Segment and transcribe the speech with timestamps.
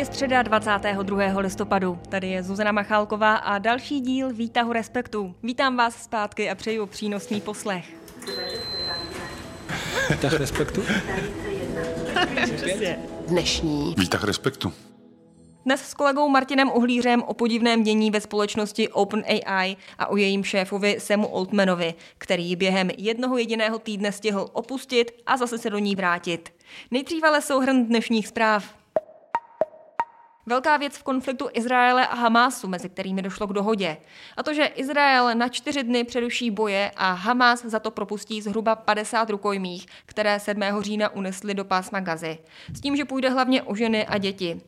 [0.00, 1.40] Je středa 22.
[1.40, 1.98] listopadu.
[2.08, 5.34] Tady je Zuzana Machálková a další díl Výtahu Respektu.
[5.42, 7.84] Vítám vás zpátky a přeju přínosný poslech.
[10.10, 10.82] Výtah Respektu?
[13.28, 14.72] Dnešní Výtah respektu.
[15.64, 20.96] Dnes s kolegou Martinem Uhlířem o podivném dění ve společnosti OpenAI a o jejím šéfovi
[20.98, 26.52] Samu Altmanovi, který během jednoho jediného týdne stihl opustit a zase se do ní vrátit.
[26.90, 28.79] Nejdřív ale souhrn dnešních zpráv.
[30.50, 33.96] Velká věc v konfliktu Izraele a Hamásu, mezi kterými došlo k dohodě.
[34.36, 38.76] A to, že Izrael na čtyři dny přeruší boje a Hamás za to propustí zhruba
[38.76, 40.62] 50 rukojmích, které 7.
[40.80, 42.38] října unesly do pásma Gazy.
[42.74, 44.60] S tím, že půjde hlavně o ženy a děti.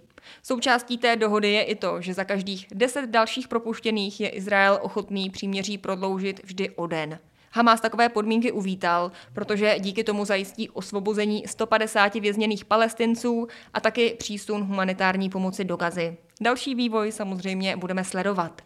[0.42, 5.30] Součástí té dohody je i to, že za každých 10 dalších propuštěných je Izrael ochotný
[5.30, 7.18] příměří prodloužit vždy o den.
[7.54, 14.62] Hamas takové podmínky uvítal, protože díky tomu zajistí osvobození 150 vězněných palestinců a taky přísun
[14.62, 16.16] humanitární pomoci do Gazy.
[16.40, 18.62] Další vývoj samozřejmě budeme sledovat.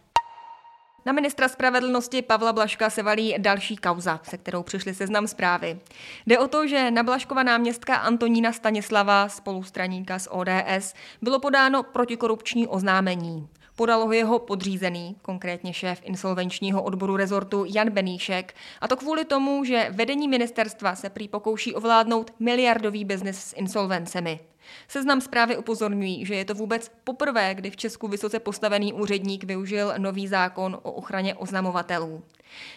[1.05, 5.79] Na ministra spravedlnosti Pavla Blaška se valí další kauza, se kterou přišli seznam zprávy.
[6.25, 12.67] Jde o to, že na Blaškova náměstka Antonína Stanislava, spolustraníka z ODS, bylo podáno protikorupční
[12.67, 13.47] oznámení.
[13.77, 19.63] Podal ho jeho podřízený, konkrétně šéf insolvenčního odboru rezortu Jan Beníšek, a to kvůli tomu,
[19.63, 24.39] že vedení ministerstva se prý pokouší ovládnout miliardový biznis s insolvencemi.
[24.87, 29.93] Seznam zprávy upozorňují, že je to vůbec poprvé, kdy v Česku vysoce postavený úředník využil
[29.97, 32.23] nový zákon o ochraně oznamovatelů.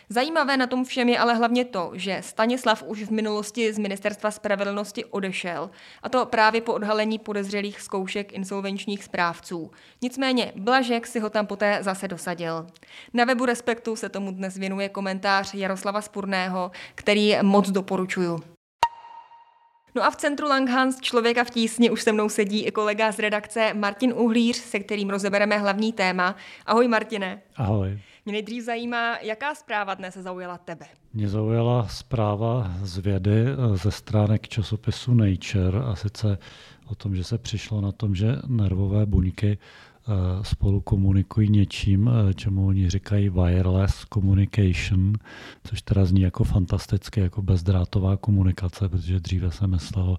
[0.09, 4.31] Zajímavé na tom všem je ale hlavně to, že Stanislav už v minulosti z ministerstva
[4.31, 5.71] spravedlnosti odešel,
[6.03, 9.71] a to právě po odhalení podezřelých zkoušek insolvenčních správců.
[10.03, 12.67] Nicméně Blažek si ho tam poté zase dosadil.
[13.15, 18.41] Na webu Respektu se tomu dnes věnuje komentář Jaroslava Spurného, který moc doporučuju.
[19.95, 23.19] No a v centru Langhans Člověka v tísni už se mnou sedí i kolega z
[23.19, 26.37] redakce Martin Uhlíř, se kterým rozebereme hlavní téma.
[26.67, 27.43] Ahoj Martine.
[27.56, 27.99] Ahoj.
[28.25, 30.86] Mě nejdřív zajímá, jaká zpráva dnes zaujala tebe?
[31.14, 36.38] Mě zaujala zpráva z vědy eh, ze stránek časopisu Nature a sice
[36.86, 42.34] o tom, že se přišlo na tom, že nervové buňky eh, spolu komunikují něčím, eh,
[42.34, 45.12] čemu oni říkají wireless communication,
[45.64, 50.19] což teda zní jako fantasticky, jako bezdrátová komunikace, protože dříve se myslelo,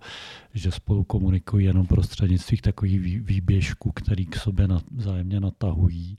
[0.53, 6.17] že spolu komunikují jenom prostřednictvím takových vý- výběžků, který k sobě vzájemně natahují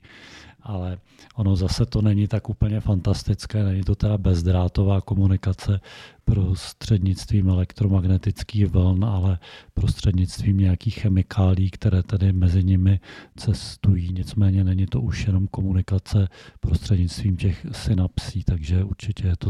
[0.63, 0.97] ale
[1.35, 5.79] ono zase to není tak úplně fantastické, není to teda bezdrátová komunikace
[6.25, 9.39] prostřednictvím elektromagnetických vln, ale
[9.73, 12.99] prostřednictvím nějakých chemikálí, které tedy mezi nimi
[13.35, 14.13] cestují.
[14.13, 16.27] Nicméně není to už jenom komunikace
[16.59, 19.49] prostřednictvím těch synapsí, takže určitě je to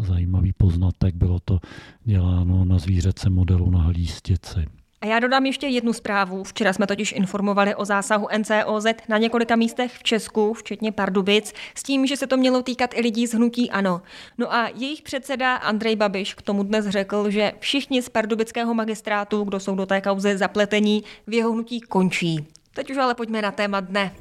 [0.00, 1.14] zajímavý, poznatek.
[1.14, 1.60] Bylo to
[2.04, 4.66] děláno na zvířece modelu na hlístici.
[5.04, 6.44] A já dodám ještě jednu zprávu.
[6.44, 11.82] Včera jsme totiž informovali o zásahu NCOZ na několika místech v Česku, včetně Pardubic, s
[11.82, 14.02] tím, že se to mělo týkat i lidí z hnutí ANO.
[14.38, 19.44] No a jejich předseda Andrej Babiš k tomu dnes řekl, že všichni z pardubického magistrátu,
[19.44, 22.46] kdo jsou do té kauzy zapletení, v jeho hnutí končí.
[22.74, 24.12] Teď už ale pojďme na téma dne.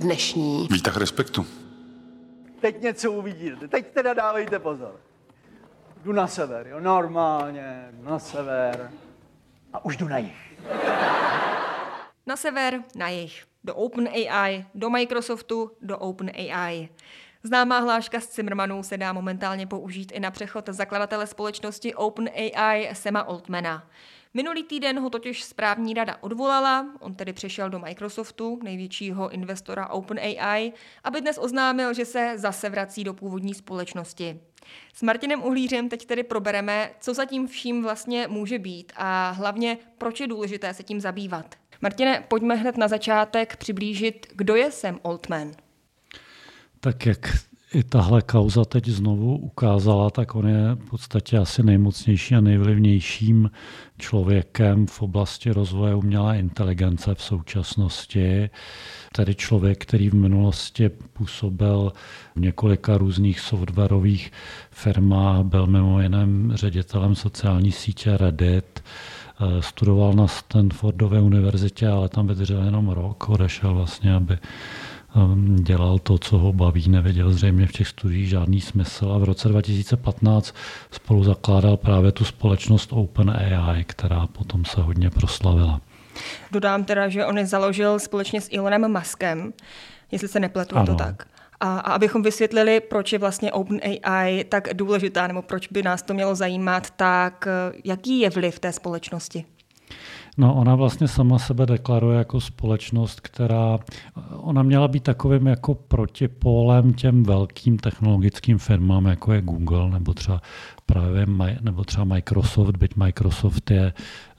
[0.00, 1.46] dnešní Výtah respektu.
[2.62, 3.68] Teď něco uvidíte.
[3.68, 5.00] Teď teda dávejte pozor.
[6.02, 8.90] Jdu na sever, jo, normálně, na sever.
[9.72, 10.60] A už jdu na jih.
[12.26, 13.44] Na sever, na jih.
[13.64, 16.88] Do OpenAI, do Microsoftu, do OpenAI.
[17.42, 23.20] Známá hláška z Zimmermanů se dá momentálně použít i na přechod zakladatele společnosti OpenAI Sema
[23.20, 23.88] Altmana.
[24.34, 30.72] Minulý týden ho totiž správní rada odvolala, on tedy přešel do Microsoftu, největšího investora OpenAI,
[31.04, 34.40] aby dnes oznámil, že se zase vrací do původní společnosti.
[34.94, 39.78] S Martinem Uhlířem teď tedy probereme, co za tím vším vlastně může být a hlavně,
[39.98, 41.54] proč je důležité se tím zabývat.
[41.80, 45.52] Martine, pojďme hned na začátek přiblížit, kdo je Sam Altman.
[46.80, 47.18] Tak jak
[47.74, 53.50] i tahle kauza teď znovu ukázala, tak on je v podstatě asi nejmocnější a nejvlivnějším
[53.98, 58.50] člověkem v oblasti rozvoje umělé inteligence v současnosti.
[59.14, 61.92] Tedy člověk, který v minulosti působil
[62.36, 64.32] v několika různých softwarových
[64.70, 68.84] firmách, byl mimo jiném ředitelem sociální sítě Reddit,
[69.60, 74.38] studoval na Stanfordové univerzitě, ale tam vydržel jenom rok, odešel vlastně, aby
[75.56, 79.48] dělal to, co ho baví, neviděl zřejmě v těch studiích žádný smysl a v roce
[79.48, 80.54] 2015
[80.90, 85.80] spolu zakládal právě tu společnost OpenAI, která potom se hodně proslavila.
[86.52, 89.52] Dodám teda, že on je založil společně s Elonem Muskem,
[90.10, 91.22] jestli se nepletu, je to tak.
[91.60, 96.14] A, a abychom vysvětlili, proč je vlastně OpenAI tak důležitá, nebo proč by nás to
[96.14, 99.44] mělo zajímat, tak eh, jaký je vliv té společnosti?
[100.36, 103.78] No, ona vlastně sama sebe deklaruje jako společnost, která,
[104.36, 110.42] ona měla být takovým jako protipólem těm velkým technologickým firmám, jako je Google nebo třeba
[110.86, 111.26] právě
[111.60, 113.92] nebo třeba Microsoft, byť Microsoft je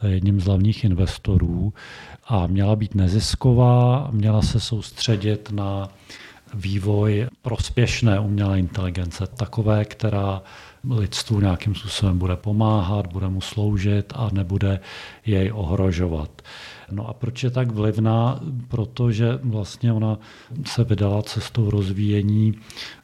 [0.08, 1.74] jedním z hlavních investorů.
[2.28, 5.90] A měla být nezisková, měla se soustředit na
[6.54, 10.42] vývoj prospěšné umělé inteligence, takové, která
[10.90, 14.80] lidstvu nějakým způsobem bude pomáhat, bude mu sloužit a nebude
[15.26, 16.42] jej ohrožovat.
[16.92, 18.40] No a proč je tak vlivná?
[18.68, 20.20] Protože vlastně ona
[20.66, 22.54] se vydala cestou rozvíjení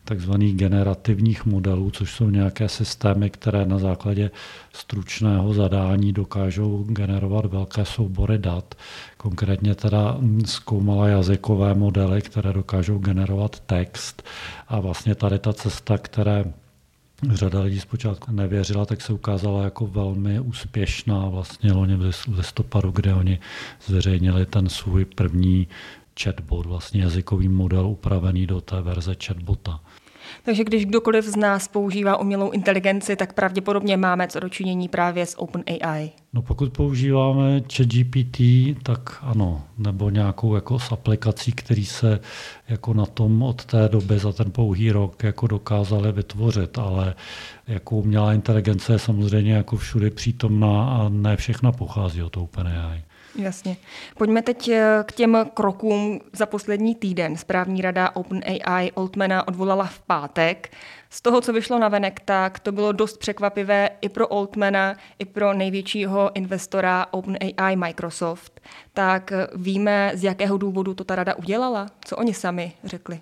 [0.03, 4.31] takzvaných generativních modelů, což jsou nějaké systémy, které na základě
[4.73, 8.75] stručného zadání dokážou generovat velké soubory dat.
[9.17, 14.23] Konkrétně teda zkoumala jazykové modely, které dokážou generovat text.
[14.67, 16.45] A vlastně tady ta cesta, které
[17.33, 23.13] řada lidí zpočátku nevěřila, tak se ukázala jako velmi úspěšná vlastně loni v listopadu, kde
[23.13, 23.39] oni
[23.85, 25.67] zveřejnili ten svůj první
[26.23, 29.79] chatbot, vlastně jazykový model upravený do té verze chatbota.
[30.43, 35.39] Takže když kdokoliv z nás používá umělou inteligenci, tak pravděpodobně máme co dočinění právě s
[35.39, 36.11] OpenAI.
[36.33, 38.41] No pokud používáme ChatGPT,
[38.83, 42.19] tak ano, nebo nějakou jako s aplikací, který se
[42.67, 47.15] jako na tom od té doby za ten pouhý rok jako dokázali vytvořit, ale
[47.67, 53.01] jako umělá inteligence je samozřejmě jako všude přítomná a ne všechna pochází od OpenAI.
[53.35, 53.77] Jasně.
[54.17, 57.37] Pojďme teď eh, k těm krokům za poslední týden.
[57.37, 60.71] Správní rada OpenAI Altmana odvolala v pátek.
[61.09, 65.25] Z toho, co vyšlo na venek, tak to bylo dost překvapivé i pro Altmana, i
[65.25, 68.61] pro největšího investora OpenAI Microsoft.
[68.93, 71.87] Tak eh, víme, z jakého důvodu to ta rada udělala?
[72.05, 73.19] Co oni sami řekli?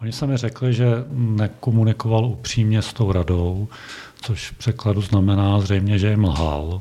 [0.00, 3.68] Oni sami řekli, že nekomunikoval upřímně s tou radou,
[4.22, 6.80] což v překladu znamená zřejmě, že jim lhal.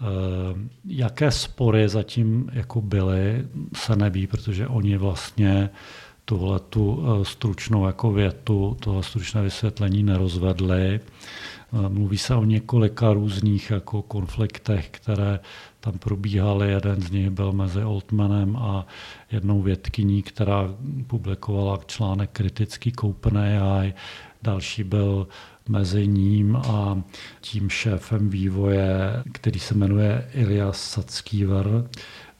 [0.00, 5.70] Eh, jaké spory zatím jako byly, se neví, protože oni vlastně
[6.28, 11.00] tuhle tu eh, stručnou jako větu, tohle stručné vysvětlení nerozvedli.
[11.00, 15.40] Eh, mluví se o několika různých jako konfliktech, které
[15.80, 16.70] tam probíhaly.
[16.70, 18.86] Jeden z nich byl mezi Altmanem a
[19.32, 20.74] jednou vědkyní, která
[21.06, 23.94] publikovala článek kritický k OpenAI.
[24.42, 25.28] Další byl
[25.68, 27.02] mezi ním a
[27.40, 31.88] tím šéfem vývoje, který se jmenuje Ilias Satskývar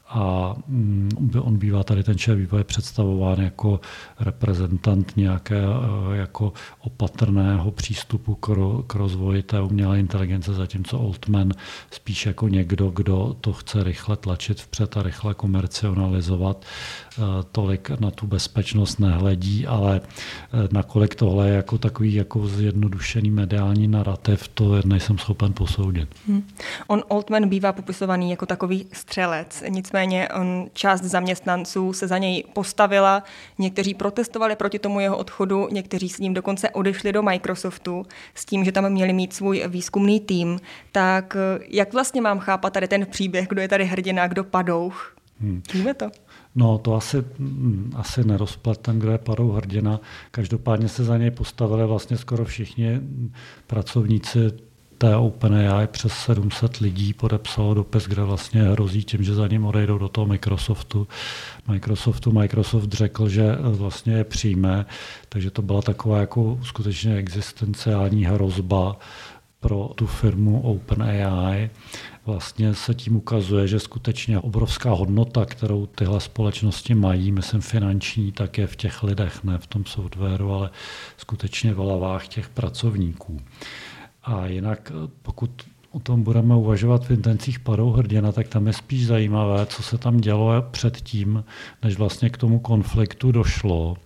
[0.08, 3.80] a mm, on bývá tady ten šéf vývoje představován jako
[4.20, 8.34] reprezentant nějaké eh, jako opatrného přístupu
[8.86, 11.52] k rozvoji té umělé inteligence, zatímco Altman
[11.90, 16.64] spíš jako někdo, kdo to chce rychle tlačit vpřed a rychle komercionalizovat.
[17.18, 17.22] Eh,
[17.52, 23.88] tolik na tu bezpečnost nehledí, ale eh, nakolik tohle je jako takový jako zjednodušený mediální
[23.88, 26.08] narrativ, to nejsem schopen posoudit.
[26.26, 26.46] Hmm.
[26.86, 29.97] On Altman bývá popisovaný jako takový střelec, nicméně
[30.34, 33.22] on, část zaměstnanců se za něj postavila,
[33.58, 38.64] někteří protestovali proti tomu jeho odchodu, někteří s ním dokonce odešli do Microsoftu s tím,
[38.64, 40.60] že tam měli mít svůj výzkumný tým.
[40.92, 41.36] Tak
[41.68, 45.16] jak vlastně mám chápat tady ten příběh, kdo je tady hrdina, kdo padouch?
[45.40, 45.62] Hmm.
[45.74, 46.10] Víme to?
[46.54, 50.00] No, to asi, mm, asi nerozplet ten, kdo je parou hrdina.
[50.30, 53.00] Každopádně se za něj postavili vlastně skoro všichni
[53.66, 54.38] pracovníci
[54.98, 59.98] té OpenAI přes 700 lidí podepsalo dopis, kde vlastně hrozí tím, že za ním odejdou
[59.98, 61.08] do toho Microsoftu.
[61.68, 64.86] Microsoftu Microsoft řekl, že vlastně je přijme,
[65.28, 68.96] takže to byla taková jako skutečně existenciální hrozba
[69.60, 71.70] pro tu firmu OpenAI
[72.26, 78.58] vlastně se tím ukazuje, že skutečně obrovská hodnota, kterou tyhle společnosti mají, myslím finanční, tak
[78.58, 80.70] je v těch lidech, ne v tom softwaru, ale
[81.16, 83.40] skutečně v hlavách těch pracovníků.
[84.28, 84.92] A jinak,
[85.22, 85.50] pokud
[85.90, 89.98] o tom budeme uvažovat v intencích padou hrdina, tak tam je spíš zajímavé, co se
[89.98, 91.44] tam dělo předtím,
[91.82, 93.96] než vlastně k tomu konfliktu došlo.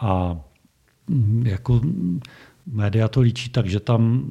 [0.00, 0.36] A
[1.08, 1.80] mm, jako
[2.66, 4.30] média to líčí tak, že tam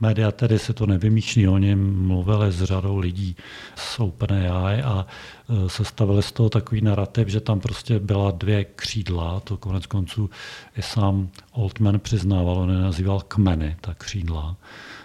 [0.00, 3.36] média tedy se to nevymýšlí, oni mluvili s řadou lidí
[3.76, 9.40] z OpenAI a e, sestavili z toho takový narrativ, že tam prostě byla dvě křídla,
[9.40, 10.30] to konec konců
[10.78, 14.56] i sám Altman přiznával, on je nazýval kmeny, ta křídla.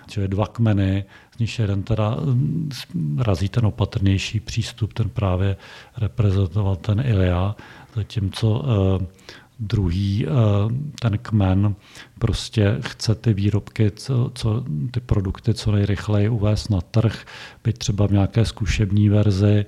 [0.08, 1.06] Čili dva kmeny,
[1.36, 2.18] z nich jeden teda
[3.18, 5.58] razí ten opatrnější přístup, ten právě
[5.98, 7.56] reprezentoval ten Ilia,
[7.96, 9.06] zatímco uh,
[9.60, 10.32] druhý, uh,
[11.00, 11.76] ten kmen
[12.26, 17.26] prostě chce ty výrobky, co, co, ty produkty co nejrychleji uvést na trh,
[17.64, 19.66] byť třeba v nějaké zkušební verzi,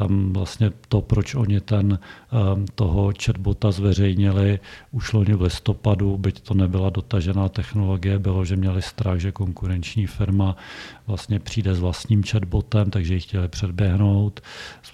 [0.00, 1.98] tam vlastně to, proč oni ten,
[2.32, 4.60] ehm, toho chatbota zveřejnili
[4.92, 10.06] už loni v listopadu, byť to nebyla dotažená technologie, bylo, že měli strach, že konkurenční
[10.06, 10.56] firma
[11.06, 14.40] vlastně přijde s vlastním chatbotem, takže ji chtěli předběhnout.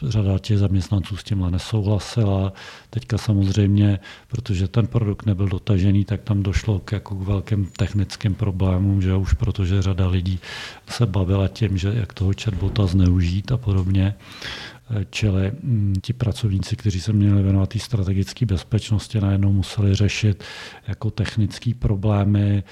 [0.03, 2.53] Řada těch zaměstnanců s tímhle nesouhlasila.
[2.91, 8.35] Teďka samozřejmě, protože ten produkt nebyl dotažený, tak tam došlo k, jako k velkým technickým
[8.35, 10.39] problémům, že už protože řada lidí
[10.89, 14.15] se bavila tím, že jak toho chatbota zneužít a podobně.
[15.11, 20.45] Čili mm, ti pracovníci, kteří se měli věnovat té strategické bezpečnosti, najednou museli řešit
[20.89, 22.63] jako technické problémy e,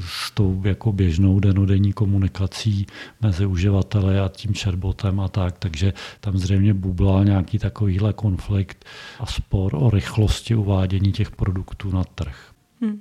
[0.00, 2.86] s tou jako běžnou denodenní komunikací
[3.20, 5.58] mezi uživateli a tím chatbotem a tak.
[5.58, 8.84] Takže tam zřejmě bublal nějaký takovýhle konflikt
[9.20, 12.52] a spor o rychlosti uvádění těch produktů na trh.
[12.80, 13.00] Hmm.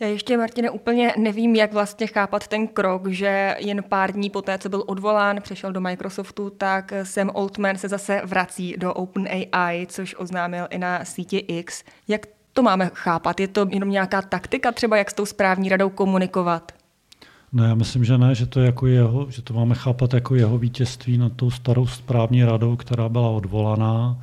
[0.00, 4.58] Já ještě, Martine, úplně nevím, jak vlastně chápat ten krok, že jen pár dní poté,
[4.58, 10.14] co byl odvolán, přešel do Microsoftu, tak Sam Altman se zase vrací do OpenAI, což
[10.18, 11.84] oznámil i na síti X.
[12.08, 13.40] Jak to máme chápat?
[13.40, 16.72] Je to jenom nějaká taktika třeba, jak s tou správní radou komunikovat?
[17.52, 20.34] No já myslím, že ne, že to, je jako jeho, že to máme chápat jako
[20.34, 24.22] jeho vítězství nad tou starou správní radou, která byla odvolaná.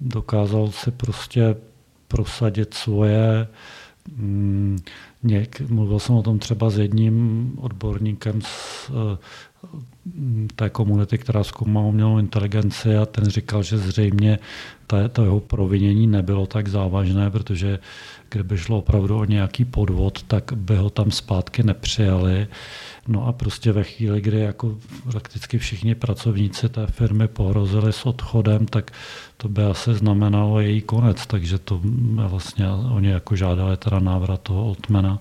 [0.00, 1.56] Dokázal si prostě
[2.08, 3.46] prosadit svoje
[4.10, 4.78] 嗯
[5.22, 9.18] něk, mluvil jsem o tom třeba s jedním odborníkem z eh,
[10.56, 14.38] té komunity, která zkoumá umělou inteligenci a ten říkal, že zřejmě
[15.12, 17.78] to jeho provinění nebylo tak závažné, protože
[18.30, 22.46] kdyby šlo opravdu o nějaký podvod, tak by ho tam zpátky nepřijali.
[23.08, 24.76] No a prostě ve chvíli, kdy jako
[25.10, 28.90] prakticky všichni pracovníci té firmy pohrozili s odchodem, tak
[29.36, 31.80] to by asi znamenalo její konec, takže to
[32.26, 34.66] vlastně oni jako žádali teda návrat toho
[35.12, 35.18] Altmana,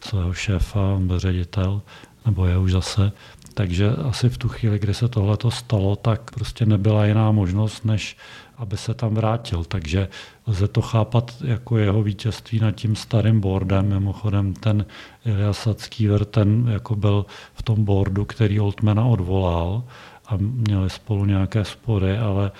[0.00, 1.82] svého šéfa, ředitel,
[2.26, 3.12] nebo je už zase.
[3.54, 8.16] Takže asi v tu chvíli, kdy se tohle stalo, tak prostě nebyla jiná možnost, než
[8.58, 9.64] aby se tam vrátil.
[9.64, 10.08] Takže
[10.46, 13.88] lze to chápat jako jeho vítězství nad tím starým boardem.
[13.88, 14.86] Mimochodem ten
[15.24, 19.84] Ilya Sackýver, ten jako byl v tom boardu, který Altmana odvolal
[20.26, 22.52] a měli spolu nějaké spory, ale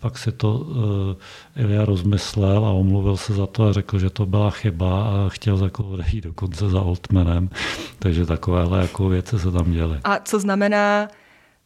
[0.00, 4.26] pak si to uh, Ilya rozmyslel a omluvil se za to a řekl, že to
[4.26, 7.50] byla chyba a chtěl jako odejít dokonce za Altmanem.
[7.98, 9.98] Takže takovéhle jako věci se tam děly.
[10.04, 11.08] A co znamená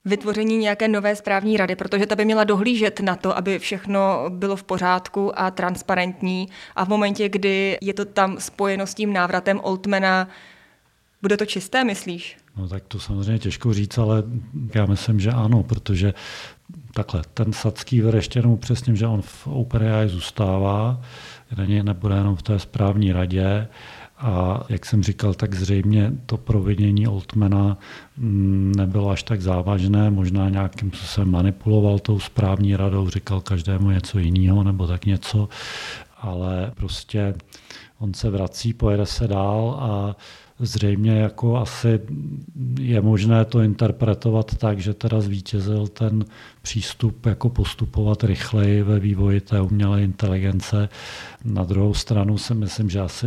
[0.04, 4.56] vytvoření nějaké nové správní rady, protože ta by měla dohlížet na to, aby všechno bylo
[4.56, 9.60] v pořádku a transparentní a v momentě, kdy je to tam spojeno s tím návratem
[9.64, 10.28] Altmana,
[11.22, 12.36] bude to čisté, myslíš?
[12.56, 14.22] No tak to samozřejmě těžko říct, ale
[14.74, 16.14] já myslím, že ano, protože
[16.94, 21.00] takhle, ten Sadský ještě jenom přesně, že on v OpenAI zůstává,
[21.56, 23.68] není, nebude jenom v té správní radě,
[24.18, 27.78] a jak jsem říkal, tak zřejmě to provinění Altmana
[28.16, 34.18] mm, nebylo až tak závažné, možná nějakým způsobem manipuloval tou správní radou, říkal každému něco
[34.18, 35.48] jiného nebo tak něco,
[36.20, 37.34] ale prostě
[37.98, 40.16] on se vrací, pojede se dál a
[40.58, 42.00] zřejmě jako asi
[42.80, 46.24] je možné to interpretovat tak, že teda zvítězil ten
[46.64, 50.88] přístup jako postupovat rychleji ve vývoji té umělé inteligence.
[51.44, 53.26] Na druhou stranu si myslím, že asi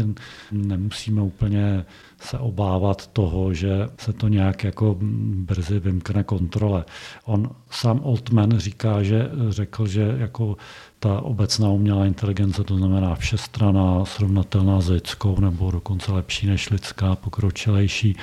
[0.51, 1.85] nemusíme úplně
[2.19, 4.97] se obávat toho, že se to nějak jako
[5.45, 6.85] brzy vymkne kontrole.
[7.25, 10.57] On sám Altman říká, že řekl, že jako
[10.99, 17.15] ta obecná umělá inteligence, to znamená všestraná, srovnatelná s lidskou nebo dokonce lepší než lidská,
[17.15, 18.15] pokročilejší,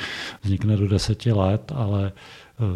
[0.42, 2.12] vznikne do deseti let, ale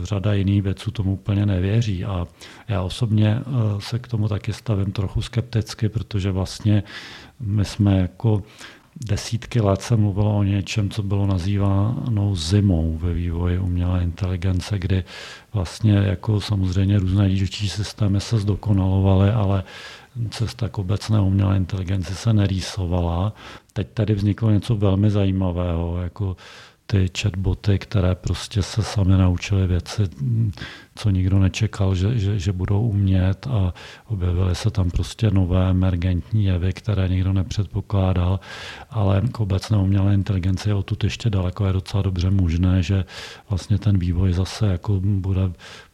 [0.02, 2.04] řada jiných věců tomu úplně nevěří.
[2.04, 2.26] A
[2.68, 3.42] já osobně eh,
[3.78, 6.82] se k tomu taky stavím trochu skepticky, protože vlastně
[7.40, 8.42] my jsme jako
[9.06, 15.04] desítky let se mluvilo o něčem, co bylo nazýváno zimou ve vývoji umělé inteligence, kdy
[15.52, 19.64] vlastně jako samozřejmě různé dílčí systémy se zdokonalovaly, ale
[20.30, 23.32] cesta k obecné umělé inteligenci se nerýsovala.
[23.72, 26.36] Teď tady vzniklo něco velmi zajímavého, jako
[26.90, 30.02] ty chatboty, které prostě se sami naučily věci,
[30.94, 33.74] co nikdo nečekal, že, že, že budou umět a
[34.06, 38.40] objevily se tam prostě nové emergentní jevy, které nikdo nepředpokládal,
[38.90, 43.04] ale k obecné umělé inteligenci je odtud ještě daleko, je docela dobře možné, že
[43.48, 45.42] vlastně ten vývoj zase jako bude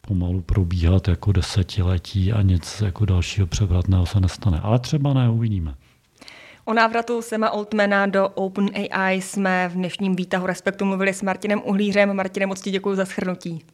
[0.00, 4.60] pomalu probíhat jako desetiletí a nic jako dalšího převratného se nestane.
[4.60, 5.74] Ale třeba ne, uvidíme.
[6.66, 12.16] O návratu Sema Oldmana do OpenAI jsme v dnešním výtahu Respektu mluvili s Martinem Uhlířem.
[12.16, 13.64] Martine, moc ti děkuji za schrnutí.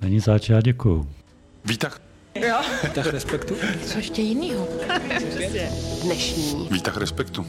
[0.00, 1.06] Není zač, já děkuji.
[1.64, 2.00] Výtah.
[2.34, 2.56] Jo.
[2.84, 3.54] Výtah Respektu.
[3.86, 4.68] Co ještě jiného?
[6.02, 6.68] Dnešní.
[6.70, 7.46] Výtah Respektu.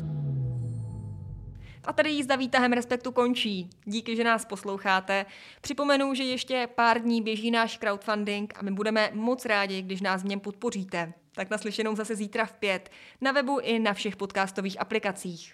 [1.86, 3.70] A tady jízda výtahem Respektu končí.
[3.86, 5.26] Díky, že nás posloucháte.
[5.62, 10.24] Připomenu, že ještě pár dní běží náš crowdfunding a my budeme moc rádi, když nás
[10.24, 11.14] v něm podpoříte.
[11.40, 12.90] Tak naslyšenou zase zítra v pět
[13.22, 15.54] na webu i na všech podcastových aplikacích.